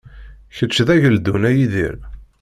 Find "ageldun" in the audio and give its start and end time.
0.95-1.43